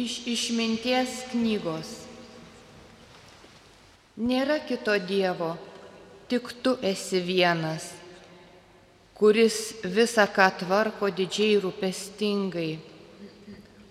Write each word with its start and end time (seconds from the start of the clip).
Iš 0.00 0.20
išminties 0.32 1.16
knygos. 1.32 1.88
Nėra 4.20 4.56
kito 4.64 4.94
Dievo, 4.96 5.50
tik 6.30 6.52
tu 6.64 6.72
esi 6.80 7.20
vienas, 7.24 7.90
kuris 9.18 9.58
visą 9.84 10.24
ką 10.32 10.46
tvarko 10.62 11.10
didžiai 11.12 11.58
rūpestingai. 11.60 12.70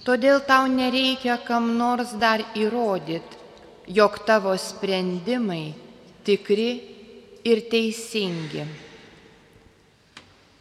Todėl 0.07 0.41
tau 0.49 0.65
nereikia 0.71 1.37
kam 1.45 1.75
nors 1.77 2.15
dar 2.17 2.41
įrodyti, 2.57 3.37
jog 3.93 4.21
tavo 4.25 4.57
sprendimai 4.57 5.75
tikri 6.25 6.69
ir 7.45 7.65
teisingi. 7.69 8.65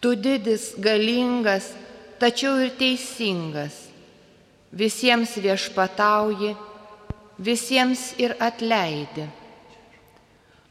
Tu 0.01 0.15
didis, 0.15 0.75
galingas, 0.79 1.73
tačiau 2.21 2.59
ir 2.61 2.77
teisingas. 2.79 3.88
Visiems 4.73 5.33
viešpatauji, 5.41 6.53
visiems 7.39 8.13
ir 8.21 8.35
atleidi. 8.41 9.25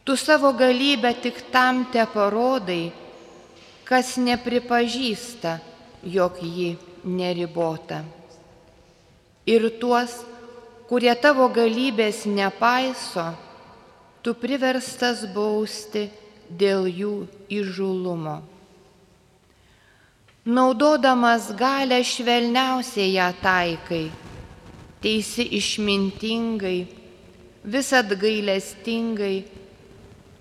Tu 0.04 0.16
savo 0.16 0.54
galybę 0.54 1.14
tik 1.22 1.42
tam 1.52 1.86
te 1.92 2.04
parodai, 2.06 2.92
kas 3.84 4.16
nepripažįsta, 4.22 5.58
jog 6.04 6.38
ji 6.44 6.78
neribota. 7.04 8.04
Ir 9.48 9.68
tuos, 9.80 10.22
kurie 10.88 11.12
tavo 11.20 11.48
galybės 11.52 12.26
nepaiso, 12.28 13.34
tu 14.22 14.36
priverstas 14.36 15.26
bausti 15.34 16.08
dėl 16.48 16.88
jų 16.88 17.16
įžulumo. 17.52 18.42
Naudodamas 20.48 21.52
galę 21.52 22.00
švelniausiai 22.08 23.18
ją 23.20 23.26
taikai, 23.44 24.06
teisi 25.04 25.44
išmintingai, 25.58 26.86
visat 27.68 28.14
gailestingai, 28.16 29.44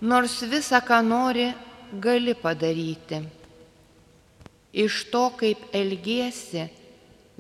nors 0.07 0.37
visą, 0.47 0.79
ką 0.79 1.01
nori, 1.03 1.49
gali 1.91 2.37
padaryti. 2.39 3.19
Iš 4.71 4.99
to, 5.11 5.25
kaip 5.41 5.65
elgiesi, 5.75 6.69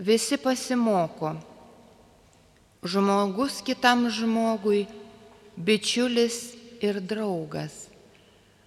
visi 0.08 0.34
pasimoko. 0.34 1.36
Žmogus 2.82 3.60
kitam 3.62 4.08
žmogui 4.10 4.88
bičiulis 5.54 6.40
ir 6.82 6.98
draugas. 6.98 7.86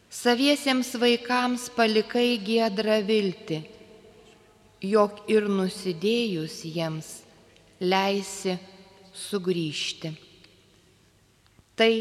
Saviesiems 0.08 0.94
vaikams 1.04 1.68
palikai 1.76 2.40
giedrą 2.40 3.02
viltį, 3.04 3.60
jog 4.82 5.24
ir 5.28 5.48
nusidėjus 5.52 6.62
jiems 6.66 7.12
leisi 7.80 8.56
sugrįžti. 9.16 10.14
Tai 11.80 11.94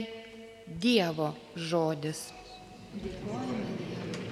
Dievo 0.69 1.33
žodis. 1.57 2.29
Dėkojame 2.99 3.77
Dievui. 3.79 4.28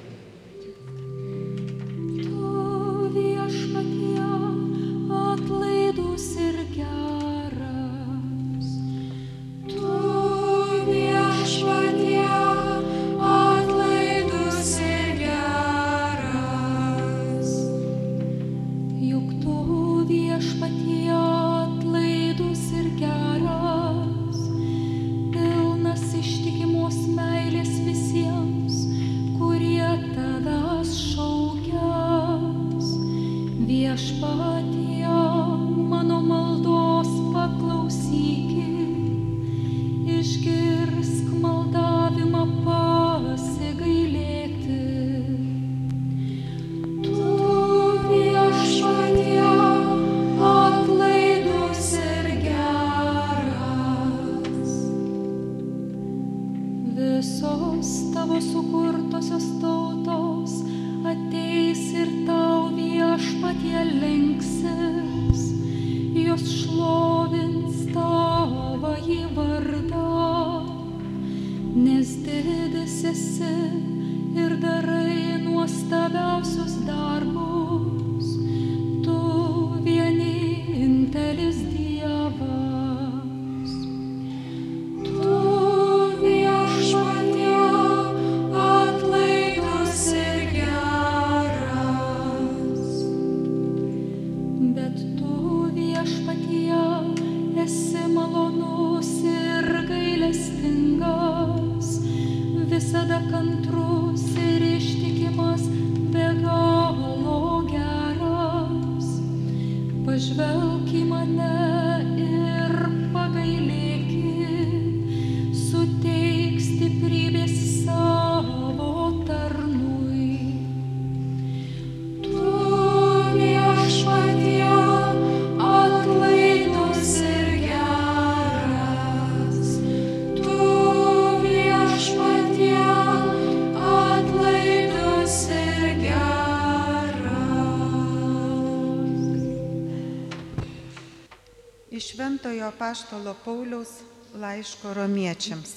Šventojo 142.87 142.95
Paštalo 142.95 143.35
Pauliaus 143.45 143.89
laiško 144.35 144.95
romiečiams. 144.95 145.71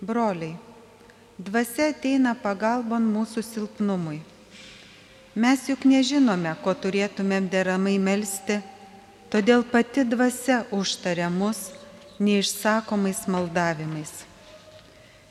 Broliai, 0.00 0.54
dvasia 1.38 1.88
ateina 1.90 2.36
pagalbon 2.38 3.02
mūsų 3.02 3.42
silpnumui. 3.42 4.20
Mes 5.34 5.66
juk 5.66 5.88
nežinome, 5.90 6.54
ko 6.62 6.70
turėtumėm 6.70 7.50
deramai 7.50 7.96
melstį, 7.98 8.60
todėl 9.32 9.66
pati 9.66 10.06
dvasia 10.06 10.60
užtaria 10.70 11.30
mus 11.34 11.72
neišsakomais 12.22 13.26
maldavimais. 13.26 14.12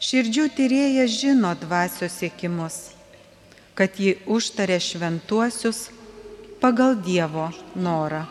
Širdžių 0.04 0.50
tyrėjas 0.58 1.16
žino 1.22 1.54
dvasios 1.64 2.20
siekimus, 2.20 2.82
kad 3.72 3.96
ji 3.96 4.18
užtaria 4.28 4.84
šventuosius 4.84 5.88
pagal 6.60 7.00
Dievo 7.00 7.54
norą. 7.76 8.28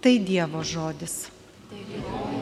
Tai 0.00 0.16
Dievo 0.24 0.64
žodis. 0.64 1.28
Alleluia, 1.68 2.39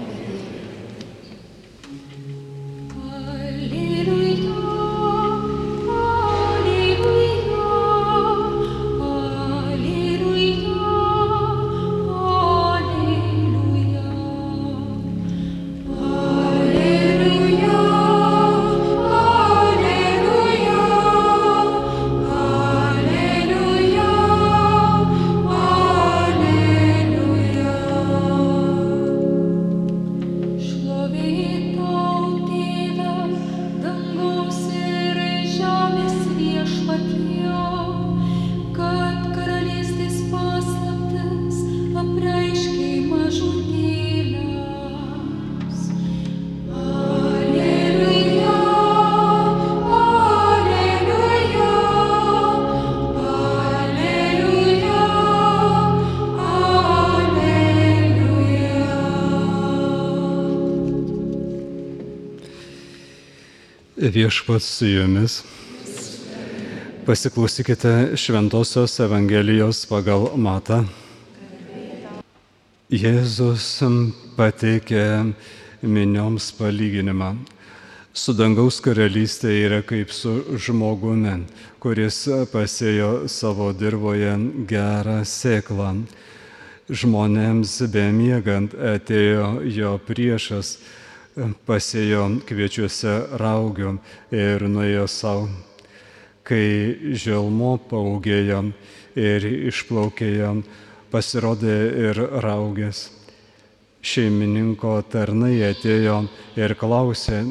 Viešpats 64.08 64.64
su 64.64 64.86
jumis. 64.86 65.42
Pasiklausykite 67.06 68.16
Šventojios 68.16 69.00
Evangelijos 69.04 69.82
pagal 69.84 70.30
Matą. 70.36 70.78
Jėzus 72.88 73.66
pateikė 74.38 75.02
minioms 75.82 76.46
palyginimą. 76.56 77.34
Su 78.16 78.32
dangaus 78.32 78.78
karalystė 78.80 79.52
yra 79.66 79.82
kaip 79.84 80.14
su 80.14 80.56
žmogumi, 80.56 81.42
kuris 81.76 82.22
pasėjo 82.52 83.28
savo 83.28 83.74
dirboje 83.76 84.32
gerą 84.70 85.18
sėklą. 85.28 85.90
Žmonėms 86.88 87.76
bemiegant 87.92 88.72
atėjo 88.72 89.58
jo 89.68 89.92
priešas, 90.08 90.78
pasėjo 91.68 92.24
kviečiuose 92.48 93.14
raugių 93.40 93.96
ir 94.34 94.64
nuėjo 94.68 95.06
savo. 95.10 95.48
Kai 96.48 97.12
želmo 97.12 97.76
paugėjo 97.90 98.62
ir 99.18 99.46
išplaukėjo, 99.68 100.52
pasirodė 101.12 101.78
ir 102.08 102.20
raugės. 102.44 103.08
Šeimininko 103.98 104.94
tarnai 105.10 105.56
atėjo 105.66 106.22
ir 106.56 106.74
klausė, 106.78 107.42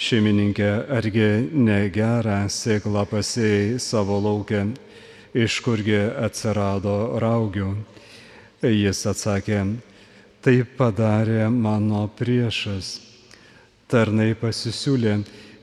šeimininkė, 0.00 0.70
argi 0.96 1.50
negerą 1.52 2.44
sėklą 2.48 3.04
pasėjai 3.10 3.80
savo 3.82 4.20
laukia, 4.22 4.64
iš 5.34 5.58
kurgi 5.66 5.98
atsirado 6.24 7.18
raugių. 7.20 7.74
Jis 8.64 9.04
atsakė, 9.08 9.60
tai 10.44 10.60
padarė 10.78 11.48
mano 11.52 12.06
priešas. 12.16 13.09
Tarnai 13.90 14.36
pasisiūlė, 14.38 15.16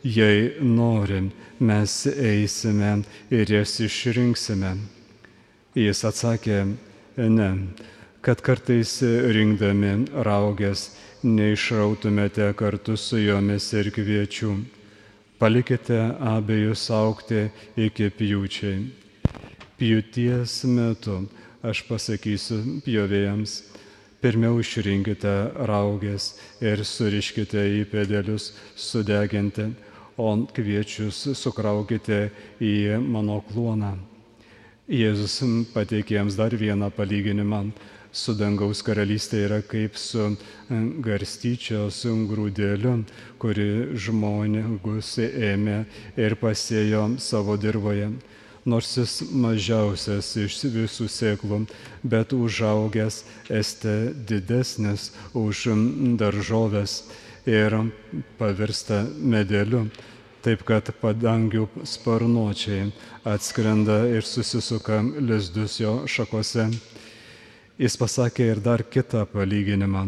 jei 0.04 0.48
norim, 0.60 1.30
mes 1.64 1.94
eisime 2.12 2.90
ir 3.32 3.54
jas 3.54 3.78
išrinksime. 3.80 4.74
Jis 5.80 6.04
atsakė, 6.10 6.58
ne, 7.18 7.48
kad 8.20 8.44
kartais 8.44 8.98
rinkdami 9.38 9.94
raugės 10.28 10.90
neišrautumėte 11.24 12.50
kartu 12.60 12.98
su 13.00 13.22
jomis 13.22 13.70
ir 13.80 13.94
kviečių. 13.96 14.52
Palikite 15.40 16.02
abejus 16.34 16.84
aukti 16.92 17.46
iki 17.80 18.12
pjūčiai. 18.12 18.84
Pjūties 19.80 20.64
metu 20.68 21.22
aš 21.64 21.86
pasakysiu 21.88 22.82
pjovėjams, 22.84 23.62
pirmiau 24.22 24.60
išrinkite 24.62 25.34
raugės 25.70 26.32
ir 26.64 26.84
suriškite 26.86 27.64
į 27.80 27.84
pedelius 27.92 28.52
sudeginti, 28.76 29.70
o 30.18 30.32
kviečius 30.50 31.28
sukraukite 31.38 32.32
į 32.64 32.98
mano 33.04 33.42
kluoną. 33.52 33.94
Jėzus 34.88 35.42
pateikė 35.74 36.16
jiems 36.16 36.38
dar 36.40 36.56
vieną 36.56 36.90
palyginimą. 36.96 37.68
Su 38.18 38.34
dangaus 38.34 38.80
karalystė 38.82 39.44
yra 39.46 39.58
kaip 39.62 39.98
su 40.00 40.32
garstyčios 41.06 42.00
grūdėliu, 42.32 42.94
kuri 43.38 43.68
žmogus 43.94 45.12
ėmė 45.22 45.84
ir 46.18 46.38
pasėjo 46.42 47.04
savo 47.22 47.60
dirboje 47.62 48.10
nors 48.68 48.90
jis 48.98 49.22
mažiausias 49.32 50.34
iš 50.44 50.60
visų 50.74 51.08
sėklų, 51.12 51.62
bet 52.04 52.36
užaugęs 52.36 53.22
este 53.50 53.96
didesnis 54.28 55.12
už 55.34 55.70
daržovės 56.20 57.00
ir 57.48 57.78
pavirsta 58.38 59.06
medeliu, 59.18 59.88
taip 60.44 60.68
kad 60.68 60.92
padangių 61.02 61.66
sparnuočiai 61.88 62.92
atskrenda 63.28 64.04
ir 64.12 64.28
susisuka 64.28 65.00
lizdus 65.20 65.80
jo 65.80 66.02
šakose. 66.08 66.68
Jis 67.78 67.96
pasakė 68.00 68.52
ir 68.52 68.64
dar 68.64 68.84
kitą 68.84 69.24
palyginimą 69.32 70.08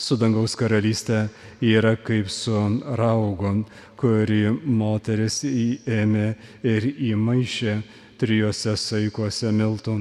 su 0.00 0.16
dangaus 0.16 0.56
karalystė 0.56 1.26
yra 1.60 1.92
kaip 2.00 2.30
su 2.32 2.56
raugu, 2.98 3.52
kurį 4.00 4.42
moteris 4.64 5.42
įėmė 5.44 6.28
ir 6.64 6.86
įmaišė 7.12 7.74
trijose 8.20 8.76
saikuose 8.80 9.52
miltų 9.52 10.00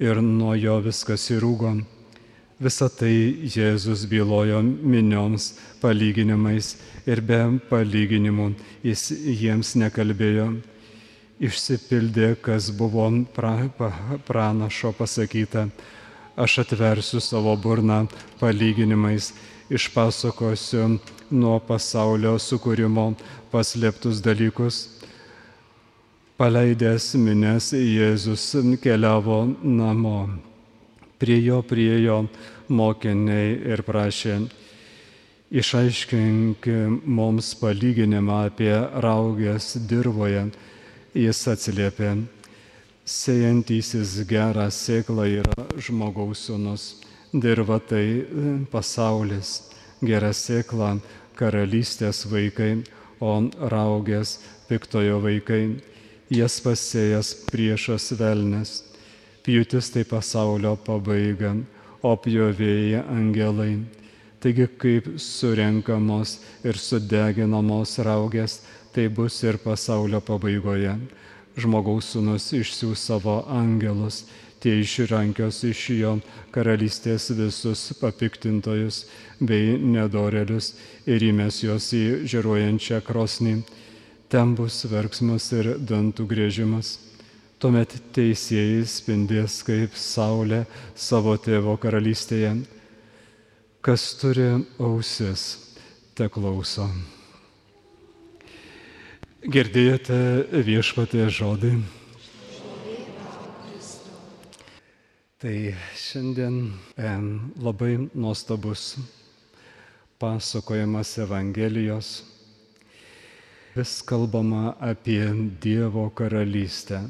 ir 0.00 0.22
nuo 0.24 0.54
jo 0.56 0.78
viskas 0.84 1.28
įrūgo. 1.36 1.74
Visą 2.64 2.88
tai 2.88 3.12
Jėzus 3.50 4.06
bylojo 4.08 4.62
minioms 4.64 5.52
palyginimais 5.82 6.76
ir 7.04 7.20
be 7.20 7.40
palyginimų 7.68 8.52
jis 8.86 9.10
jiems 9.12 9.74
nekalbėjo. 9.80 10.54
Išsipildė, 11.44 12.36
kas 12.40 12.70
buvo 12.70 13.08
pra, 13.34 13.56
pa, 13.76 13.90
pranašo 14.24 14.94
pasakyta 14.96 15.66
aš 16.36 16.58
atversiu 16.58 17.20
savo 17.20 17.56
burną 17.56 18.06
palyginimais, 18.40 19.32
išpasakosiu 19.70 20.98
nuo 21.30 21.58
pasaulio 21.60 22.36
sukūrimo 22.38 23.12
paslėptus 23.52 24.20
dalykus. 24.24 24.88
Paleidęs 26.34 27.12
minės 27.14 27.70
Jėzus 27.78 28.50
keliavo 28.82 29.44
namo. 29.62 30.18
Prie 31.18 31.38
jo 31.44 31.62
priejo 31.62 32.24
mokiniai 32.68 33.54
ir 33.70 33.84
prašė, 33.86 34.40
išaiškink 35.54 36.66
mums 37.06 37.52
palyginimą 37.60 38.40
apie 38.50 38.74
raugės 39.06 39.76
dirboje. 39.88 40.48
Jis 41.14 41.44
atsiliepė, 41.46 42.16
Sėjantysis 43.04 44.14
gerą 44.24 44.70
sėklą 44.72 45.26
yra 45.28 45.64
žmogaus 45.76 46.46
sūnus, 46.46 46.84
dirba 47.36 47.76
tai 47.76 48.24
pasaulis, 48.72 49.50
gera 50.00 50.30
sėkla 50.32 50.94
karalystės 51.36 52.22
vaikai, 52.30 52.78
o 53.20 53.34
raugės 53.68 54.38
piktojo 54.70 55.18
vaikai, 55.20 55.76
jas 56.32 56.56
pasėjas 56.64 57.34
priešas 57.50 58.06
velnes, 58.16 58.72
pjūtis 59.44 59.92
tai 59.92 60.06
pasaulio 60.08 60.72
pabaiga, 60.86 61.52
o 62.00 62.14
pjovėjai 62.16 63.04
angelai. 63.04 63.82
Taigi 64.40 64.64
kaip 64.80 65.12
surenkamos 65.20 66.38
ir 66.64 66.80
sudeginamos 66.80 67.98
raugės, 68.00 68.62
tai 68.96 69.10
bus 69.12 69.42
ir 69.44 69.60
pasaulio 69.60 70.24
pabaigoje 70.24 70.96
žmogaus 71.60 72.12
sūnus 72.14 72.50
išsiūs 72.56 73.04
savo 73.08 73.42
angelus, 73.50 74.24
tie 74.64 74.80
išrankios 74.80 75.60
iš 75.68 75.80
jo 75.98 76.12
karalystės 76.54 77.28
visus 77.36 77.92
papiktintojus 78.00 79.04
bei 79.40 79.76
nedorelius 79.78 80.72
ir 81.06 81.24
įmes 81.30 81.60
juos 81.66 81.90
į 81.92 82.24
žiruojančią 82.30 83.02
krosnį. 83.04 83.58
Ten 84.32 84.54
bus 84.58 84.80
verksmas 84.90 85.50
ir 85.52 85.74
dantų 85.78 86.26
grėžimas. 86.30 86.96
Tuomet 87.60 87.92
teisėjai 88.16 88.82
spindės 88.88 89.60
kaip 89.64 89.94
saulė 89.96 90.64
savo 90.96 91.36
tėvo 91.40 91.76
karalystėje. 91.80 92.56
Kas 93.84 94.14
turi 94.20 94.48
ausis, 94.80 95.44
te 96.16 96.28
klauso. 96.32 96.88
Girdėjote 99.44 100.16
viešpatė 100.64 101.26
žodį. 101.28 101.74
Tai 105.36 105.56
šiandien 106.00 106.54
e, 106.96 107.10
labai 107.60 107.90
nuostabus 108.16 108.94
pasakojimas 110.16 111.12
Evangelijos. 111.26 112.14
Vis 113.76 113.92
kalbama 114.08 114.72
apie 114.80 115.28
Dievo 115.60 116.06
karalystę. 116.16 117.02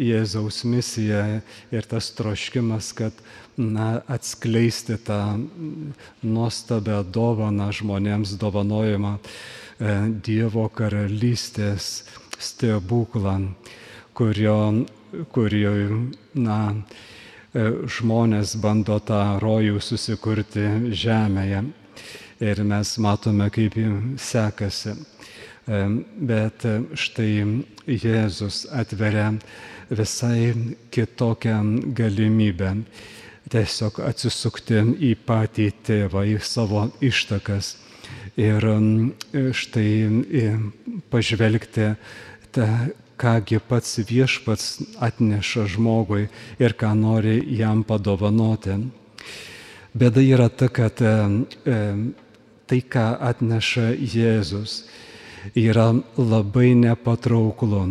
Jėzaus 0.00 0.62
misija 0.64 1.40
ir 1.70 1.86
tas 1.88 2.08
troškimas, 2.16 2.94
kad 2.96 3.16
na, 3.60 4.00
atskleisti 4.08 4.96
tą 5.04 5.20
nuostabę 6.24 7.02
dovaną 7.12 7.68
žmonėms 7.76 8.38
dovanojimą 8.40 9.18
E, 9.80 9.92
Dievo 10.20 10.66
karalystės 10.76 12.02
stebuklą, 12.36 13.36
kurio, 14.16 14.56
kurio 15.32 15.72
na, 16.36 16.58
e, 17.54 17.64
žmonės 17.88 18.58
bando 18.60 18.98
tą 19.00 19.22
rojų 19.40 19.80
susikurti 19.80 20.66
žemėje. 20.92 21.64
Ir 22.44 22.60
mes 22.64 22.92
matome, 23.00 23.48
kaip 23.52 23.76
sekasi. 24.20 24.94
Bet 25.66 26.64
štai 26.96 27.64
Jėzus 27.86 28.64
atveria 28.72 29.32
visai 29.90 30.54
kitokią 30.90 31.58
galimybę 31.94 32.72
tiesiog 33.50 34.00
atsisukti 34.06 34.80
į 35.10 35.14
patį 35.26 35.68
tėvą, 35.86 36.24
į 36.24 36.38
savo 36.42 36.86
ištakas 37.02 37.74
ir 38.38 38.66
štai 39.52 39.90
pažvelgti 41.10 41.92
tą, 42.54 42.66
kągi 43.20 43.60
pats 43.68 43.98
viešpats 44.08 44.80
atneša 45.02 45.66
žmogui 45.74 46.28
ir 46.62 46.72
ką 46.72 46.94
nori 46.96 47.36
jam 47.58 47.82
padovanoti. 47.84 48.78
Bėda 49.92 50.22
yra 50.24 50.48
ta, 50.48 50.70
kad 50.72 51.02
e, 51.04 51.12
tai, 52.70 52.80
ką 52.80 53.06
atneša 53.30 53.90
Jėzus, 53.98 54.84
yra 55.54 55.92
labai 56.18 56.74
nepatrauklu. 56.78 57.84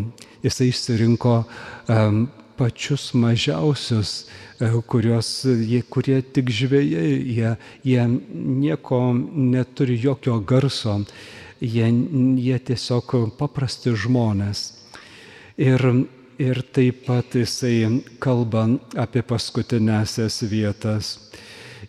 Jisai 0.43 0.69
išsirinko 0.71 1.43
um, 1.43 2.27
pačius 2.59 3.13
mažiausius, 3.13 4.27
e, 4.59 4.69
kurios, 4.87 5.29
jie, 5.45 5.79
kurie 5.87 6.19
tik 6.35 6.51
žvėjai, 6.51 7.11
jie, 7.37 7.51
jie 7.87 8.05
nieko 8.35 8.99
neturi 9.15 9.95
jokio 9.99 10.39
garso, 10.43 10.97
jie, 11.63 11.87
jie 12.43 12.59
tiesiog 12.71 13.15
paprasti 13.39 13.95
žmonės. 13.95 14.65
Ir, 15.59 15.83
ir 16.39 16.61
taip 16.75 17.05
pat 17.07 17.35
jisai 17.35 18.03
kalba 18.23 18.67
apie 18.99 19.23
paskutinėsias 19.27 20.43
vietas. 20.51 21.17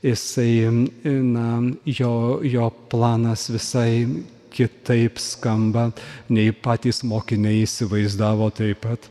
Jisai, 0.02 0.70
na, 1.04 1.48
jo, 1.84 2.14
jo 2.46 2.70
planas 2.90 3.50
visai 3.52 4.06
kitaip 4.52 5.18
skamba, 5.22 5.90
nei 6.28 6.52
patys 6.52 7.02
mokiniai 7.06 7.64
įsivaizdavo 7.64 8.50
taip 8.56 8.84
pat. 8.84 9.10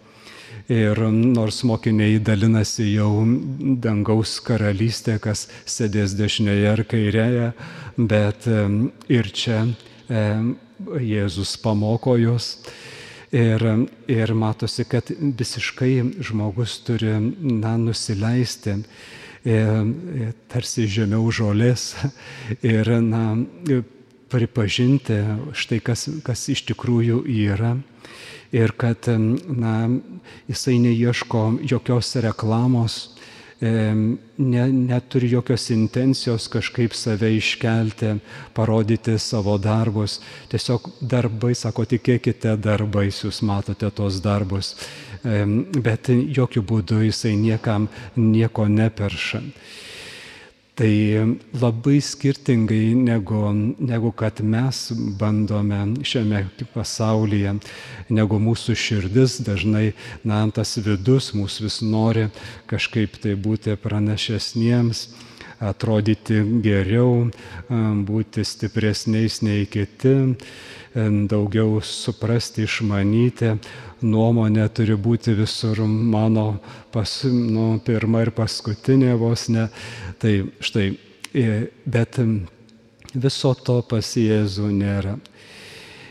Ir 0.69 1.00
nors 1.10 1.63
mokiniai 1.65 2.19
dalinasi 2.22 2.91
jau 2.91 3.24
dangaus 3.81 4.36
karalystė, 4.46 5.17
kas 5.22 5.48
sėdės 5.65 6.13
dešinėje 6.19 6.67
ar 6.69 6.84
kairėje, 6.86 7.48
bet 7.98 8.46
ir 9.10 9.31
čia 9.34 9.63
Jėzus 11.01 11.58
pamoko 11.63 12.15
juos. 12.22 12.53
Ir, 13.34 13.62
ir 14.10 14.31
matosi, 14.34 14.86
kad 14.89 15.10
visiškai 15.10 16.22
žmogus 16.25 16.79
turi 16.81 17.12
na, 17.17 17.75
nusileisti 17.77 18.79
tarsi 20.50 20.88
žemiau 20.89 21.29
žolės 21.31 21.93
ir 22.75 22.89
na, 23.05 23.38
pripažinti 24.29 25.19
štai 25.57 25.79
kas, 25.83 26.07
kas 26.25 26.48
iš 26.53 26.65
tikrųjų 26.69 27.24
yra 27.25 27.75
ir 28.51 28.74
kad 28.77 29.07
na, 29.48 29.89
jisai 30.50 30.79
neieško 30.81 31.43
jokios 31.69 32.15
reklamos, 32.15 33.00
ne, 33.62 34.63
neturi 34.71 35.29
jokios 35.29 35.69
intencijos 35.69 36.48
kažkaip 36.48 36.93
save 36.93 37.33
iškelti, 37.36 38.15
parodyti 38.53 39.17
savo 39.19 39.57
darbus. 39.57 40.19
Tiesiog 40.50 40.88
darbai, 41.01 41.53
sako, 41.55 41.86
tikėkite 41.86 42.55
darbais, 42.57 43.19
jūs 43.24 43.41
matote 43.43 43.91
tos 43.91 44.21
darbus, 44.24 44.75
bet 45.83 46.09
jokių 46.09 46.63
būdų 46.63 47.03
jisai 47.09 47.36
niekam 47.36 47.89
nieko 48.15 48.67
neperša. 48.67 49.43
Tai 50.79 51.36
labai 51.59 51.98
skirtingai 52.00 52.93
negu, 52.95 53.39
negu 53.83 54.13
kad 54.15 54.39
mes 54.39 54.77
bandome 55.19 55.79
šiame 56.07 56.45
pasaulyje, 56.71 57.57
negu 58.07 58.39
mūsų 58.39 58.77
širdis. 58.79 59.41
Dažnai, 59.43 59.89
na, 60.24 60.45
tas 60.55 60.77
vidus 60.79 61.33
mūsų 61.36 61.65
vis 61.67 61.81
nori 61.83 62.29
kažkaip 62.71 63.19
tai 63.19 63.36
būti 63.36 63.75
pranašesniems 63.75 65.03
atrodyti 65.59 66.39
geriau, 66.63 67.29
būti 68.07 68.45
stipresniais 68.47 69.41
nei 69.43 69.65
kiti, 69.69 70.15
daugiau 71.29 71.81
suprasti, 71.85 72.65
išmanyti, 72.67 73.53
nuomonė 74.01 74.67
turi 74.73 74.95
būti 74.95 75.35
visur 75.37 75.83
mano 75.85 76.59
pas, 76.93 77.11
nu, 77.27 77.79
pirma 77.85 78.23
ir 78.25 78.31
paskutinė 78.35 79.13
vos 79.19 79.49
ne. 79.51 79.67
Tai 80.19 80.33
štai, 80.63 80.87
bet 81.85 82.19
viso 83.13 83.53
to 83.53 83.81
pas 83.89 84.15
Jėzų 84.15 84.71
nėra. 84.75 85.17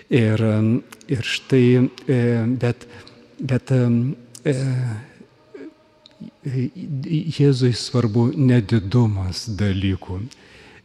Ir, 0.08 0.40
ir 1.08 1.26
štai, 1.36 1.64
bet, 2.60 2.86
bet 3.40 3.72
Jėzui 6.48 7.72
svarbu 7.76 8.30
nedidumas 8.36 9.46
dalykų. 9.58 10.20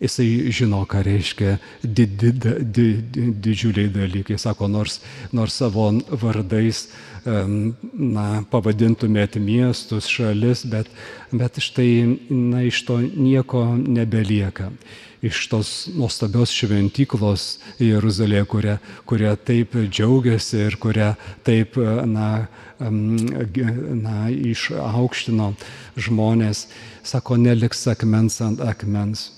Jisai 0.03 0.51
žino, 0.51 0.81
ką 0.89 0.99
reiškia 1.05 1.57
did, 1.83 2.17
did, 2.19 2.43
did, 2.75 3.19
didžiuliai 3.39 3.87
dalykai. 3.93 4.35
Sako, 4.41 4.67
nors, 4.67 4.99
nors 5.31 5.55
savo 5.55 5.85
vardais 6.19 6.89
na, 7.23 8.43
pavadintumėt 8.51 9.37
miestus, 9.39 10.09
šalis, 10.11 10.65
bet, 10.67 10.89
bet 11.31 11.59
štai 11.63 12.19
na, 12.29 12.65
iš 12.67 12.83
to 12.87 12.99
nieko 12.99 13.63
nebelieka. 13.79 14.71
Iš 15.23 15.45
tos 15.47 15.69
nuostabios 15.95 16.51
šventyklos 16.51 17.45
Jeruzalėje, 17.79 18.43
kuria, 18.51 18.75
kuria 19.07 19.37
taip 19.39 19.77
džiaugiasi 19.87 20.65
ir 20.65 20.75
kuria 20.83 21.13
taip 21.47 21.79
na, 21.79 22.49
na, 22.89 24.29
išaukštino 24.29 25.53
žmonės, 25.95 26.67
sako, 27.03 27.37
neliks 27.37 27.87
akmens 27.87 28.41
ant 28.41 28.61
akmens. 28.63 29.31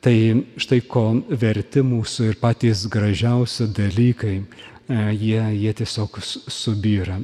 Tai 0.00 0.14
štai 0.60 0.80
ko 0.86 1.08
verti 1.28 1.82
mūsų 1.82 2.30
ir 2.30 2.38
patys 2.38 2.86
gražiausi 2.86 3.66
dalykai, 3.74 4.36
e, 4.38 4.98
jie, 5.14 5.40
jie 5.58 5.72
tiesiog 5.80 6.20
subyra. 6.22 7.18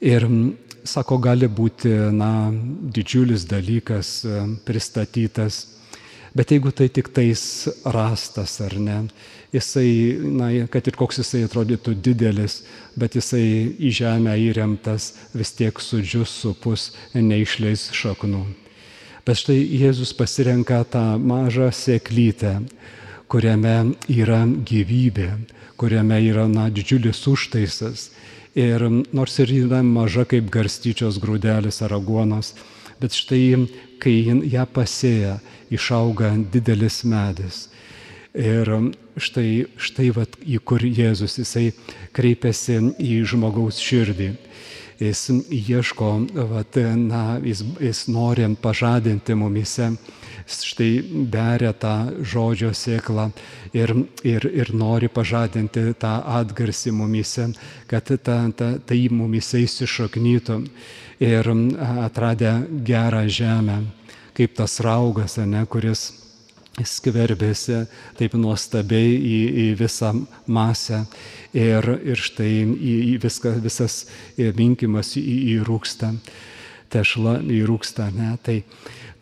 Ir 0.00 0.24
sako, 0.84 1.18
gali 1.20 1.48
būti 1.48 1.92
na, 2.12 2.48
didžiulis 2.52 3.44
dalykas 3.48 4.16
e, 4.24 4.40
pristatytas, 4.64 5.73
bet 6.34 6.50
jeigu 6.50 6.72
tai 6.74 6.88
tik 6.90 7.12
tais 7.14 7.68
rastas 7.84 8.58
ar 8.64 8.74
ne, 8.78 8.98
jisai, 9.54 10.18
na, 10.18 10.50
kad 10.70 10.86
ir 10.90 10.98
koks 10.98 11.22
jisai 11.22 11.44
atrodytų 11.46 11.94
didelis, 12.02 12.62
bet 12.98 13.14
jisai 13.18 13.44
į 13.78 13.92
žemę 14.00 14.34
įremtas 14.48 15.12
vis 15.34 15.54
tiek 15.54 15.78
sudžius, 15.80 16.34
supus, 16.42 16.90
neišleis 17.14 17.88
šaknų. 17.94 18.44
Bet 19.24 19.40
štai 19.40 19.56
Jėzus 19.56 20.12
pasirenka 20.12 20.82
tą 20.84 21.14
mažą 21.16 21.70
sėklytę, 21.72 22.58
kuriame 23.32 23.94
yra 24.12 24.42
gyvybė, 24.44 25.30
kuriame 25.80 26.18
yra 26.26 26.44
na, 26.50 26.68
didžiulis 26.68 27.22
užtaisas. 27.30 28.10
Ir 28.54 28.84
nors 28.86 29.38
ir 29.42 29.50
yra 29.50 29.80
maža 29.82 30.26
kaip 30.30 30.50
garstyčios 30.52 31.16
grūdelis 31.22 31.80
ar 31.82 31.96
aguonos, 31.96 32.52
bet 33.00 33.16
štai 33.16 33.64
kai 34.02 34.12
ją 34.52 34.66
pasėja, 34.70 35.38
išauga 35.76 36.32
didelis 36.52 37.02
medis. 37.04 37.68
Ir 38.34 38.66
štai, 39.14 39.66
štai 39.78 40.08
vat, 40.16 40.40
į 40.42 40.58
kur 40.66 40.82
Jėzus 40.82 41.38
jisai 41.38 41.68
kreipiasi 42.16 42.80
į 42.98 43.20
žmogaus 43.30 43.78
širdį 43.78 44.32
jis 44.98 45.30
ieško, 45.50 46.26
vat, 46.34 46.76
na, 46.96 47.38
jis, 47.42 47.64
jis 47.80 48.06
nori 48.08 48.46
pažadinti 48.62 49.34
mumise, 49.34 49.90
štai 50.46 51.02
beria 51.30 51.72
tą 51.72 51.94
žodžio 52.20 52.72
sėklą 52.76 53.30
ir, 53.72 53.94
ir, 54.22 54.44
ir 54.44 54.72
nori 54.74 55.08
pažadinti 55.08 55.94
tą 55.98 56.14
atgarsį 56.38 56.92
mumise, 56.92 57.48
kad 57.88 58.04
ta, 58.04 58.38
ta, 58.52 58.74
tai 58.78 59.00
mumise 59.10 59.62
įsišaknytų 59.64 60.60
ir 61.24 61.50
atradę 62.04 62.54
gerą 62.84 63.24
žemę, 63.28 63.82
kaip 64.34 64.54
tas 64.58 64.80
raugas, 64.84 65.38
ne, 65.38 65.62
kuris 65.70 66.10
skverbėsi 66.82 67.84
taip 68.18 68.34
nuostabiai 68.34 69.14
į, 69.14 69.38
į 69.64 69.66
visą 69.78 70.10
masę. 70.50 71.04
Ir, 71.54 71.86
ir 72.02 72.18
štai 72.18 72.50
į, 72.64 72.94
į 73.14 73.14
viską, 73.22 73.54
visas 73.62 74.04
minkimas 74.58 75.14
į, 75.20 75.22
įrūksta, 75.54 76.10
tešla 76.90 77.38
įrūksta, 77.54 78.08
ne, 78.14 78.32
tai, 78.42 78.58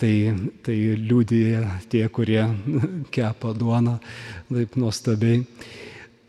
tai, 0.01 0.13
tai 0.65 0.79
liūdėja 0.97 1.65
tie, 1.93 2.07
kurie 2.09 2.47
kepa 3.15 3.53
duoną 3.59 3.99
taip 4.49 4.79
nuostabiai. 4.81 5.45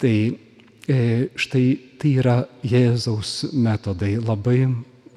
Tai 0.03 0.15
e, 0.91 0.99
štai 1.39 1.67
tai 2.01 2.17
yra 2.19 2.41
Jėzaus 2.67 3.53
metodai, 3.55 4.17
labai 4.19 4.65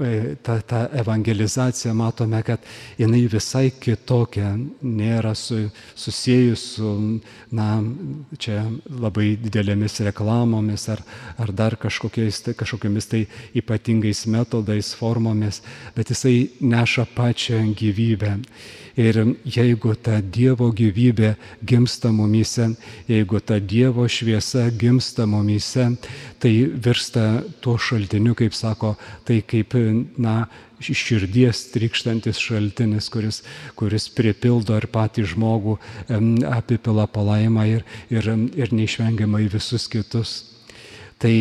E, 0.00 0.34
ta, 0.42 0.60
ta 0.60 0.88
evangelizacija 0.92 1.94
matome, 1.94 2.42
kad 2.42 2.60
jinai 2.98 3.22
visai 3.32 3.70
kitokia, 3.80 4.50
nėra 4.84 5.32
su, 5.34 5.70
susijęs 5.96 6.64
su, 6.76 6.90
na, 7.56 7.68
čia 8.36 8.58
labai 8.92 9.30
didelėmis 9.40 10.02
reklamomis 10.04 10.84
ar, 10.92 11.00
ar 11.40 11.52
dar 11.56 11.78
kažkokiais, 11.80 12.42
tai, 12.44 12.56
kažkokiamis 12.60 13.08
tai 13.08 13.22
ypatingais 13.56 14.26
metodais, 14.28 14.92
formomis, 15.00 15.62
bet 15.96 16.12
jisai 16.12 16.50
neša 16.60 17.08
pačią 17.16 17.62
gyvybę. 17.72 18.36
Ir 18.96 19.18
jeigu 19.44 19.92
ta 20.00 20.22
Dievo 20.24 20.70
gyvybė 20.72 21.34
gimsta 21.68 22.08
mumyse, 22.08 22.70
jeigu 23.10 23.40
ta 23.44 23.58
Dievo 23.60 24.06
šviesa 24.08 24.70
gimsta 24.72 25.26
mumyse, 25.28 25.90
tai 26.40 26.52
virsta 26.64 27.44
tuo 27.60 27.76
šaltiniu, 27.76 28.32
kaip 28.38 28.56
sako, 28.56 28.94
tai 29.28 29.42
kaip, 29.44 29.76
na, 30.16 30.46
širdies 30.80 31.66
trykštantis 31.72 32.40
šaltinis, 32.40 33.08
kuris, 33.12 33.42
kuris 33.76 34.08
pripildo 34.12 34.76
ir 34.76 34.88
patį 34.92 35.26
žmogų, 35.32 35.76
apipila 36.52 37.06
palaimą 37.08 37.68
ir, 37.76 37.86
ir, 38.12 38.28
ir 38.56 38.72
neišvengiamai 38.72 39.46
visus 39.52 39.88
kitus. 39.92 40.38
Tai 41.20 41.32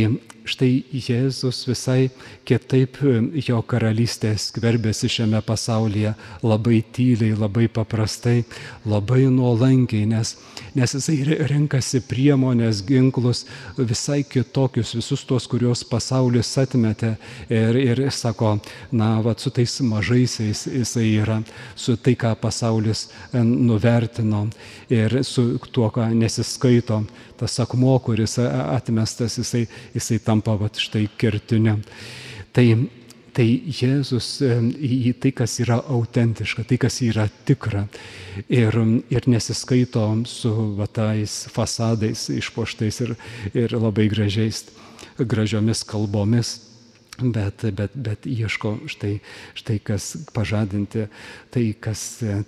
štai 0.45 0.83
Jėzus 0.93 1.63
visai 1.67 2.09
kitaip 2.47 2.99
jo 3.47 3.59
karalystė 3.67 4.35
skverbėsi 4.39 5.09
šiame 5.11 5.41
pasaulyje 5.45 6.13
labai 6.45 6.81
tyliai, 6.95 7.33
labai 7.37 7.65
paprastai, 7.71 8.43
labai 8.85 9.25
nuolankiai, 9.33 10.05
nes, 10.09 10.35
nes 10.77 10.95
jisai 10.97 11.17
renkasi 11.49 12.03
priemonės, 12.05 12.83
ginklus 12.85 13.45
visai 13.77 14.21
kitokius, 14.23 14.93
visus 14.99 15.25
tuos, 15.25 15.49
kuriuos 15.49 15.83
pasaulis 15.89 16.53
atmetė. 16.61 17.15
Ir, 17.49 17.79
ir 17.81 18.03
sako, 18.13 18.55
na, 18.93 19.15
va, 19.25 19.35
su 19.37 19.51
tais 19.53 19.79
mažaisiais 19.81 20.65
jisai 20.69 21.07
yra, 21.23 21.41
su 21.75 21.97
tai, 21.97 22.15
ką 22.19 22.35
pasaulis 22.41 23.07
nuvertino 23.33 24.45
ir 24.93 25.21
su 25.25 25.55
tuo, 25.71 25.89
ką 25.93 26.11
nesiskaito, 26.15 27.03
tas 27.39 27.59
akmuo, 27.63 27.97
kuris 28.03 28.37
atmestas, 28.39 29.39
jisai, 29.39 29.65
jisai 29.95 30.19
tampa 30.23 30.55
va, 30.59 30.69
štai 30.69 31.07
kertiniu. 31.19 31.77
Tai, 32.55 32.65
tai 33.35 33.45
Jėzus 33.79 34.29
į 34.41 35.15
tai, 35.19 35.33
kas 35.35 35.57
yra 35.63 35.81
autentiška, 35.91 36.63
tai, 36.69 36.79
kas 36.81 37.01
yra 37.03 37.27
tikra 37.47 37.85
ir, 38.47 38.77
ir 39.11 39.27
nesiskaito 39.31 40.05
su 40.29 40.53
va, 40.77 40.87
tais 40.87 41.43
fasadais 41.51 42.29
išpoštais 42.31 43.01
ir, 43.07 43.15
ir 43.53 43.75
labai 43.75 44.07
gražiais, 44.11 44.65
gražiomis 45.19 45.83
kalbomis. 45.87 46.61
Bet, 47.15 47.61
bet, 47.71 47.93
bet 47.95 48.25
ieško 48.27 48.73
štai, 48.91 49.21
štai 49.55 49.77
kas 49.87 50.09
pažadinti, 50.35 51.05
tai 51.47 51.69
kas, 51.79 52.01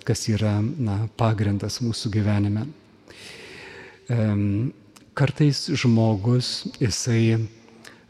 kas 0.04 0.26
yra 0.28 0.58
na, 0.60 1.06
pagrindas 1.16 1.80
mūsų 1.80 2.12
gyvenime. 2.18 2.66
Kartais 5.18 5.66
žmogus, 5.74 6.66
jisai 6.80 7.48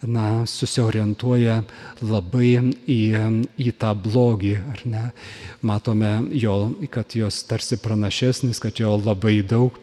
na, 0.07 0.45
susiorientuoja 0.47 1.62
labai 2.07 2.52
į, 2.87 2.99
į 3.59 3.73
tą 3.81 3.95
blogį, 3.99 4.55
ar 4.71 4.83
ne? 4.87 5.05
Matome 5.67 6.12
jo, 6.38 6.55
kad 6.93 7.17
jos 7.19 7.40
tarsi 7.49 7.81
pranašesnis, 7.83 8.61
kad 8.62 8.78
jo 8.78 8.95
labai 9.00 9.40
daug. 9.43 9.75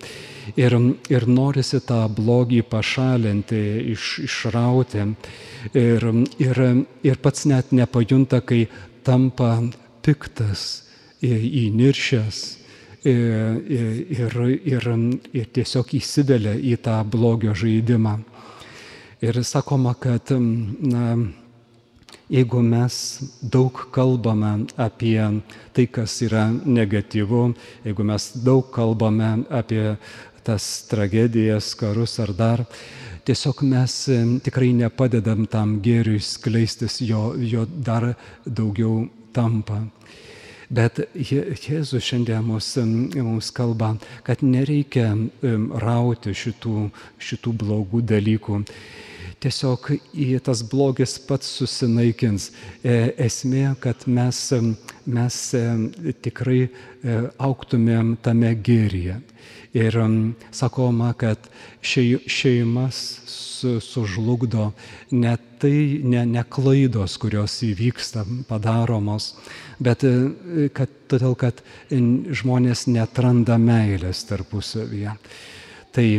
Ir, 0.55 0.77
ir 1.11 1.27
norisi 1.27 1.81
tą 1.83 2.05
blogį 2.07 2.61
pašalinti, 2.69 3.61
iš, 3.95 4.19
išrauti. 4.29 5.09
Ir, 5.73 6.11
ir, 6.39 6.63
ir 7.03 7.19
pats 7.19 7.47
net 7.49 7.73
nepajunta, 7.75 8.39
kai 8.45 8.67
tampa 9.03 9.57
piktas, 10.05 10.85
įniršęs 11.25 12.64
ir, 13.05 14.35
ir, 14.65 14.89
ir, 15.33 15.47
tiesiog 15.53 15.95
įsivelia 15.97 16.55
į 16.57 16.75
tą 16.85 16.99
blogio 17.07 17.55
žaidimą. 17.55 18.17
Ir 19.25 19.41
sakoma, 19.47 19.95
kad 19.97 20.29
na, 20.35 21.15
jeigu 22.29 22.61
mes 22.65 22.95
daug 23.41 23.85
kalbame 23.93 24.65
apie 24.77 25.21
tai, 25.73 25.87
kas 25.87 26.17
yra 26.25 26.47
negatyvu, 26.51 27.47
jeigu 27.85 28.05
mes 28.05 28.29
daug 28.43 28.69
kalbame 28.73 29.45
apie 29.49 29.95
tas 30.45 30.85
tragedijas, 30.89 31.73
karus 31.77 32.19
ar 32.21 32.33
dar, 32.37 32.65
tiesiog 33.25 33.63
mes 33.65 33.93
tikrai 34.45 34.73
nepadedam 34.77 35.47
tam 35.49 35.79
gėriui 35.81 36.21
skleistis, 36.21 36.99
jo, 37.01 37.33
jo 37.37 37.65
dar 37.65 38.11
daugiau 38.45 39.07
tampa. 39.33 39.81
Bet 40.69 40.99
Jėzus 41.13 42.05
šiandien 42.05 42.45
mums, 42.45 42.71
mums 42.77 43.51
kalba, 43.53 43.95
kad 44.25 44.41
nereikia 44.41 45.11
rauti 45.81 46.33
šitų, 46.33 46.89
šitų 47.21 47.53
blogų 47.61 48.01
dalykų. 48.13 48.61
Tiesiog 49.45 49.91
į 50.17 50.39
tas 50.41 50.63
blogis 50.65 51.19
pats 51.21 51.51
susinaikins. 51.59 52.47
E, 52.81 53.11
esmė, 53.27 53.75
kad 53.77 54.07
mes, 54.09 54.39
mes 55.05 55.35
tikrai 56.25 56.63
e, 56.65 57.17
auktumėm 57.37 58.15
tame 58.25 58.49
gėryje. 58.57 59.19
Ir 59.77 59.99
sakoma, 60.49 61.11
kad 61.13 61.45
šeimas 61.85 63.03
su, 63.29 63.75
sužlugdo 63.85 64.71
ne 65.13 65.35
tai, 65.61 66.01
ne, 66.01 66.25
ne 66.25 66.45
klaidos, 66.49 67.19
kurios 67.21 67.59
įvyksta, 67.69 68.25
padaromos, 68.49 69.35
bet 69.77 70.07
e, 70.09 70.71
kad, 70.73 70.89
todėl, 71.11 71.37
kad 71.37 71.61
žmonės 71.93 72.87
netranda 72.89 73.59
meilės 73.61 74.25
tarpusavyje. 74.25 75.13
Tai 75.93 76.09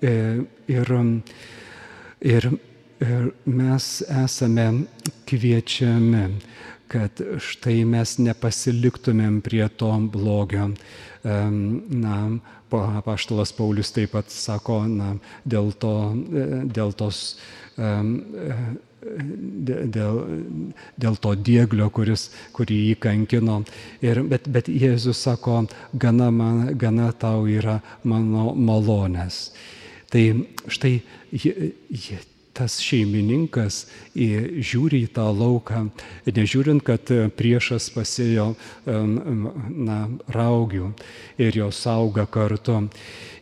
ir, 0.00 0.96
ir, 2.20 2.50
ir 3.00 3.30
mes 3.46 3.88
esame 4.24 4.68
kviečiami 5.28 6.26
kad 6.94 7.20
štai 7.42 7.82
mes 7.88 8.18
nepasiliktumėm 8.22 9.40
prie 9.44 9.64
to 9.80 9.90
blogio. 10.12 10.68
Na, 11.24 12.16
paštalas 12.70 13.54
Paulius 13.56 13.92
taip 13.94 14.12
pat 14.14 14.30
sako, 14.30 14.84
na, 14.90 15.14
dėl, 15.48 15.72
to, 15.80 15.94
dėl 16.70 16.94
tos 16.98 17.36
dėl, 19.04 20.20
dėl 21.00 21.16
to 21.20 21.34
dieglio, 21.48 21.88
kuris, 21.94 22.28
kurį 22.56 22.80
jį 22.90 22.98
kankino. 23.06 23.62
Ir, 24.04 24.22
bet, 24.28 24.48
bet 24.48 24.68
Jėzus 24.68 25.24
sako, 25.26 25.64
gana, 25.92 26.30
man, 26.30 26.66
gana 26.78 27.10
tau 27.12 27.48
yra 27.50 27.80
mano 28.04 28.52
malonės. 28.54 29.48
Tai 30.14 30.22
štai 30.70 31.00
tas 32.54 32.76
šeimininkas 32.78 33.80
žiūri 34.14 35.00
į 35.08 35.10
tą 35.16 35.26
lauką, 35.34 35.88
nežiūrint, 36.30 36.84
kad 36.86 37.10
priešas 37.34 37.88
pasėjo 37.96 38.52
na, 38.86 39.98
raugių 40.36 40.92
ir 41.42 41.58
jos 41.58 41.82
auga 41.90 42.28
kartu. 42.30 42.84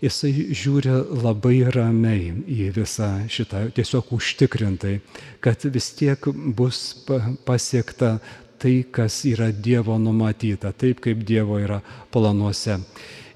Jisai 0.01 0.33
žiūri 0.57 0.97
labai 1.23 1.59
ramiai 1.77 2.33
į 2.49 2.71
visą 2.79 3.11
šitą, 3.31 3.67
tiesiog 3.77 4.15
užtikrintai, 4.17 4.97
kad 5.45 5.69
vis 5.69 5.93
tiek 5.99 6.25
bus 6.57 6.81
pasiekta 7.45 8.17
tai, 8.63 8.79
kas 8.89 9.25
yra 9.29 9.53
Dievo 9.53 9.99
numatyta, 10.01 10.73
taip 10.73 11.05
kaip 11.05 11.21
Dievo 11.27 11.61
yra 11.61 11.83
planuose. 12.15 12.81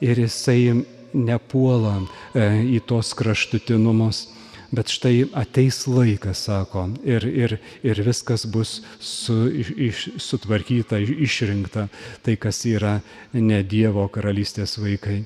Ir 0.00 0.24
jisai 0.24 0.95
nepuola 1.16 1.98
e, 2.34 2.48
į 2.76 2.82
tos 2.88 3.14
kraštutinumus 3.16 4.26
bet 4.74 4.90
štai 4.90 5.26
ateis 5.36 5.84
laikas, 5.88 6.46
sako, 6.48 6.86
ir, 7.06 7.26
ir, 7.26 7.56
ir 7.86 8.00
viskas 8.06 8.46
bus 8.50 8.80
su, 9.00 9.46
iš, 9.50 10.08
sutvarkyta, 10.22 10.98
išrinkta, 11.00 11.86
tai 12.26 12.36
kas 12.40 12.64
yra 12.68 12.98
ne 13.32 13.62
Dievo 13.66 14.06
karalystės 14.12 14.76
vaikai. 14.82 15.22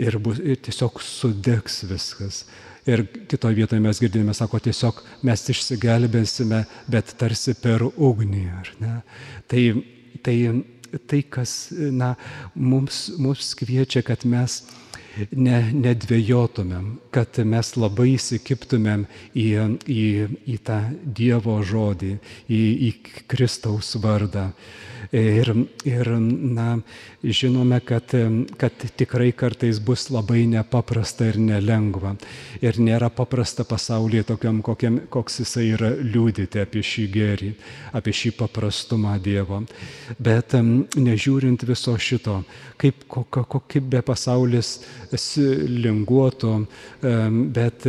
Ir, 0.00 0.18
bus, 0.18 0.40
ir 0.42 0.58
tiesiog 0.62 1.02
sudegs 1.02 1.84
viskas. 1.86 2.44
Ir 2.90 3.04
kitoje 3.30 3.56
vietoje 3.56 3.80
mes 3.80 4.00
girdime, 4.02 4.34
sako, 4.36 4.58
tiesiog 4.60 5.00
mes 5.24 5.44
išsigelbėsime, 5.54 6.64
bet 6.90 7.14
tarsi 7.20 7.54
per 7.56 7.86
ugnį. 7.86 8.48
Tai, 9.48 9.62
tai, 10.26 10.36
tai, 11.08 11.22
kas 11.22 11.54
na, 11.72 12.12
mums, 12.54 13.06
mums 13.16 13.54
kviečia, 13.56 14.02
kad 14.04 14.26
mes 14.28 14.60
ne, 15.36 15.58
nedvėjotumėm, 15.72 16.88
kad 17.14 17.38
mes 17.46 17.74
labai 17.76 18.14
įsikiptumėm 18.14 19.06
į, 19.34 19.46
į, 19.90 20.06
į 20.54 20.56
tą 20.66 20.80
Dievo 21.04 21.60
žodį, 21.64 22.16
į, 22.48 22.62
į 22.88 22.90
Kristaus 23.30 23.94
vardą. 24.02 24.50
Ir, 25.14 25.46
ir 25.86 26.08
na, 26.18 26.80
žinome, 27.22 27.78
kad, 27.86 28.10
kad 28.58 28.84
tikrai 28.98 29.28
kartais 29.30 29.78
bus 29.78 30.08
labai 30.10 30.40
nepaprasta 30.50 31.28
ir 31.30 31.36
nelengva. 31.38 32.16
Ir 32.58 32.80
nėra 32.82 33.12
paprasta 33.14 33.62
pasaulyje 33.68 34.24
tokiam, 34.32 34.58
kokiam, 34.66 34.96
koks 35.12 35.38
jisai 35.44 35.68
yra 35.76 35.92
liūdėti 35.94 36.58
apie 36.58 36.82
šį 36.82 37.04
gėrį, 37.14 37.50
apie 37.94 38.14
šį 38.16 38.32
paprastumą 38.40 39.12
Dievo. 39.22 39.60
Bet 40.18 40.56
nežiūrint 40.58 41.62
viso 41.68 41.94
šito, 41.94 42.40
kaip, 42.82 43.04
kaip 43.06 43.86
be 43.92 44.00
pasaulis 44.02 44.72
linguotų, 45.14 46.56
bet 47.54 47.86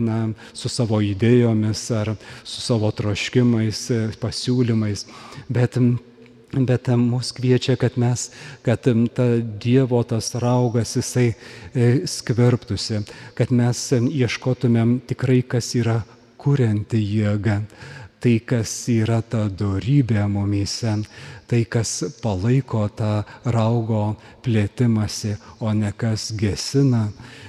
na, 0.00 0.22
su 0.56 0.72
savo 0.72 1.02
idėjomis 1.04 1.84
ar 2.00 2.14
su 2.40 2.64
savo 2.64 2.88
troškimais, 2.96 3.84
pasiūlymais, 4.24 5.04
bet 5.52 5.76
bet 6.52 6.88
mus 6.96 7.32
kviečia, 7.32 7.76
kad 7.76 7.96
mes, 7.96 8.30
kad 8.62 8.84
ta 9.14 9.26
Dievo 9.40 10.02
tas 10.04 10.34
raugas 10.34 10.96
jisai 10.96 11.32
e, 11.32 12.06
skverbtųsi, 12.06 13.02
kad 13.34 13.52
mes 13.52 13.80
ieškotumėm 13.92 15.00
tikrai, 15.08 15.42
kas 15.42 15.74
yra 15.78 16.02
kurianti 16.36 17.00
jėga. 17.00 17.62
Tai, 18.22 18.36
kas 18.46 18.70
yra 18.86 19.18
ta 19.26 19.48
dorybė 19.50 20.28
mumyse, 20.30 20.92
tai, 21.50 21.64
kas 21.66 22.04
palaiko 22.22 22.84
tą 22.94 23.24
raugo 23.50 24.12
plėtimasi, 24.44 25.34
o 25.58 25.72
ne 25.74 25.90
kas 25.98 26.28
gesina. 26.38 27.08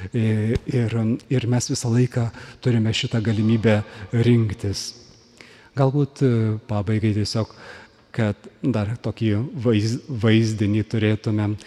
E, 0.10 0.58
Ir, 0.74 0.96
ir 1.30 1.46
mes 1.48 1.70
visą 1.70 1.92
laiką 1.94 2.28
turime 2.64 2.94
šitą 2.94 3.22
galimybę 3.22 3.82
rinktis. 4.26 4.94
Galbūt 5.74 6.22
e, 6.22 6.30
pabaigai 6.70 7.14
tiesiog, 7.16 7.54
kad 8.14 8.50
dar 8.62 8.94
tokį 9.04 9.32
vaiz, 9.64 9.98
vaizdinį 10.08 10.84
turėtumėm. 10.92 11.58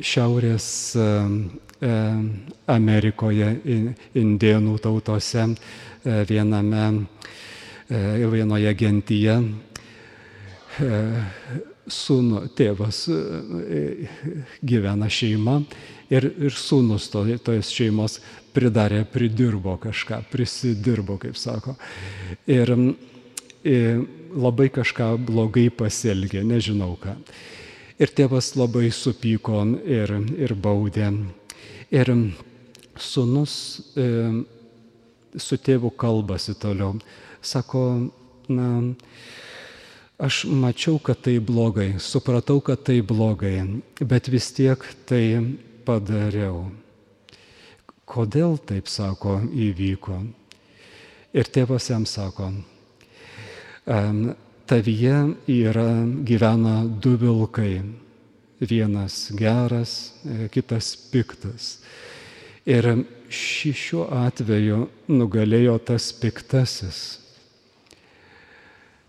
Šiaurės 0.00 0.66
Amerikoje, 2.70 3.48
in- 3.64 3.94
indėnų 4.14 4.78
tautose, 4.84 5.46
e, 6.04 6.24
viename, 6.28 7.06
e, 7.90 8.26
vienoje 8.30 8.74
gentyje 8.74 9.36
sūnų, 11.90 12.42
tėvas 12.56 13.08
e, 13.10 14.08
gyvena 14.62 15.08
šeima 15.10 15.58
ir, 16.12 16.28
ir 16.38 16.54
sūnus 16.54 17.08
to, 17.12 17.24
tos 17.42 17.72
šeimos 17.74 18.20
pridarė, 18.54 19.04
pridirbo 19.10 19.76
kažką, 19.82 20.22
prisidirbo, 20.30 21.18
kaip 21.22 21.36
sako. 21.38 21.76
Ir 22.50 22.72
e, 23.64 23.76
labai 24.34 24.68
kažką 24.72 25.14
blogai 25.26 25.68
pasielgė, 25.70 26.44
nežinau 26.46 26.94
ką. 27.00 27.16
Ir 28.00 28.12
tėvas 28.16 28.54
labai 28.56 28.88
supyko 28.94 29.62
ir, 29.84 30.14
ir 30.40 30.54
baudė. 30.56 31.10
Ir 31.92 32.12
sūnus 32.96 33.54
e, 33.98 34.06
su 35.36 35.58
tėvu 35.60 35.90
kalbasi 36.00 36.54
toliau. 36.56 36.94
Sako, 37.42 37.84
na, 38.48 38.70
Aš 40.20 40.44
mačiau, 40.44 40.98
kad 41.00 41.16
tai 41.24 41.38
blogai, 41.40 41.94
supratau, 41.96 42.60
kad 42.60 42.82
tai 42.84 42.98
blogai, 43.00 43.80
bet 44.04 44.28
vis 44.28 44.50
tiek 44.52 44.82
tai 45.08 45.56
padariau. 45.88 46.66
Kodėl 48.04 48.58
taip 48.68 48.90
sako 48.92 49.38
įvyko? 49.48 50.18
Ir 51.32 51.48
tėvas 51.48 51.88
jam 51.88 52.04
sako, 52.04 52.50
"Em, 52.52 52.64
tavyje 54.70 55.16
yra, 55.50 55.88
gyvena 56.24 56.84
du 56.86 57.16
vilkai. 57.18 57.82
Vienas 58.60 59.30
geras, 59.32 60.12
e, 60.24 60.48
kitas 60.52 60.92
piktas. 61.10 61.78
Ir 62.68 62.84
ši, 63.32 63.72
šiuo 63.72 64.04
atveju 64.12 64.82
nugalėjo 65.08 65.78
tas 65.88 66.10
piktasis. 66.12 66.98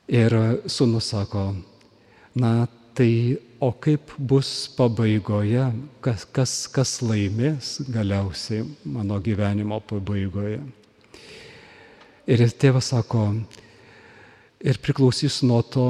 Ir 0.08 0.34
sunus 0.72 1.12
sako, 1.12 1.52
na 2.36 2.68
tai 2.96 3.38
o 3.60 3.72
kaip 3.72 4.12
bus 4.18 4.70
pabaigoje, 4.78 5.68
kas, 6.04 6.26
kas, 6.26 6.54
kas 6.72 6.98
laimės 7.04 7.78
galiausiai 7.92 8.66
mano 8.84 9.20
gyvenimo 9.22 9.78
pabaigoje. 9.88 10.62
Ir 12.32 12.44
tėvas 12.56 12.92
sako, 12.94 13.28
ir 14.64 14.80
priklausys 14.82 15.42
nuo 15.48 15.62
to, 15.66 15.88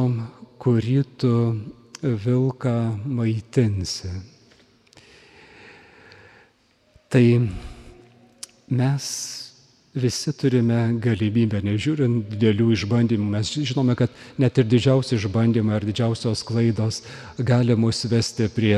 kurį 0.61 1.01
tu 1.19 1.33
vilką 2.01 2.75
maitinsi. 3.05 4.11
Tai 7.11 7.25
mes 8.71 9.05
visi 9.91 10.31
turime 10.31 10.79
galimybę, 11.03 11.59
nežiūrint 11.65 12.29
didelių 12.31 12.69
išbandymų. 12.77 13.27
Mes 13.33 13.51
žinome, 13.51 13.97
kad 13.99 14.13
net 14.39 14.57
ir 14.61 14.69
didžiausi 14.71 15.17
išbandymai 15.17 15.75
ar 15.75 15.85
didžiausios 15.87 16.45
klaidos 16.47 17.01
gali 17.37 17.75
mus 17.75 18.05
vesti 18.07 18.47
prie, 18.55 18.77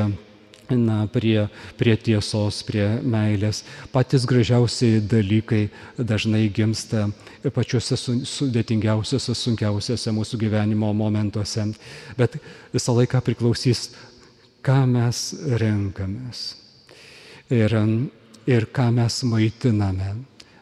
na, 0.69 1.07
prie, 1.11 1.47
prie 1.77 1.95
tiesos, 1.97 2.61
prie 2.63 2.85
meilės. 3.03 3.63
Patys 3.91 4.25
gražiausiai 4.29 5.01
dalykai 5.01 5.69
dažnai 5.97 6.47
gimsta 6.53 7.09
pačiuose 7.53 7.97
su- 7.97 8.23
sudėtingiausiuose, 8.25 9.35
sunkiausiuose 9.35 10.11
mūsų 10.15 10.39
gyvenimo 10.39 10.93
momentuose. 10.93 11.73
Bet 12.17 12.37
visą 12.73 12.95
laiką 12.95 13.21
priklausys, 13.21 13.89
ką 14.63 14.85
mes 14.87 15.33
renkamės 15.59 16.55
ir, 17.51 17.75
ir 18.47 18.69
ką 18.71 18.91
mes 18.95 19.23
maitiname. 19.23 20.13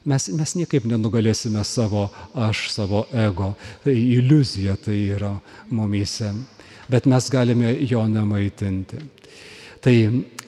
Mes, 0.02 0.28
mes 0.34 0.56
niekaip 0.58 0.88
nenugalėsime 0.90 1.62
savo 1.64 2.08
aš, 2.34 2.72
savo 2.74 3.06
ego. 3.14 3.54
Tai 3.84 3.94
iliuzija 3.94 4.74
tai 4.82 4.98
yra 5.14 5.36
mumyse. 5.70 6.34
Bet 6.90 7.06
mes 7.06 7.30
galime 7.30 7.76
jo 7.86 8.02
nemaitinti. 8.10 8.98
Tai 9.82 9.96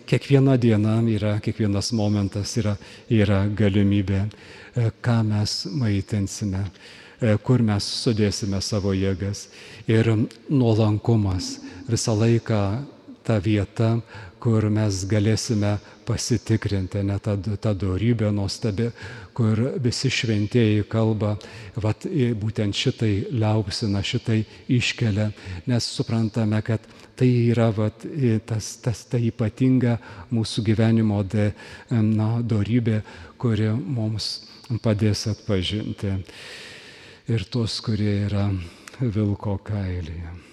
kiekviena 0.05 0.57
diena 0.61 0.99
yra, 1.09 1.39
kiekvienas 1.41 1.91
momentas 1.97 2.51
yra, 2.61 2.75
yra 3.09 3.47
galimybė, 3.49 4.19
e, 4.77 4.91
ką 5.01 5.15
mes 5.25 5.55
maitinsime, 5.73 6.67
e, 7.19 7.37
kur 7.41 7.63
mes 7.65 7.87
sudėsime 8.03 8.61
savo 8.61 8.93
jėgas. 8.93 9.47
Ir 9.89 10.11
nuolankumas 10.49 11.57
visą 11.89 12.13
laiką 12.13 12.61
ta 13.23 13.39
vieta, 13.39 13.95
kur 14.43 14.65
mes 14.67 15.05
galėsime 15.07 15.77
pasitikrinti, 16.03 16.99
ne 17.07 17.15
ta, 17.23 17.37
ta 17.39 17.71
dorybė 17.79 18.27
nuostabi, 18.35 18.89
kur 19.35 19.61
visi 19.79 20.11
šventieji 20.11 20.83
kalba, 20.91 21.37
vat, 21.79 22.03
būtent 22.41 22.75
šitai 22.75 23.13
liaupsina, 23.31 24.03
šitai 24.03 24.41
iškelia, 24.75 25.29
nes 25.71 25.87
suprantame, 25.95 26.59
kad 26.65 26.83
tai 27.15 27.29
yra 27.53 27.69
vat, 27.71 28.03
tas, 28.49 28.73
tas 28.83 29.05
ta 29.07 29.21
ypatinga 29.31 29.95
mūsų 30.35 30.67
gyvenimo 30.67 31.23
de, 31.23 31.51
na, 31.95 32.33
dorybė, 32.43 32.99
kuri 33.39 33.71
mums 33.71 34.33
padės 34.83 35.27
atpažinti 35.31 36.17
ir 37.31 37.47
tuos, 37.47 37.79
kurie 37.85 38.25
yra 38.25 38.49
vilko 38.99 39.61
kailyje. 39.63 40.52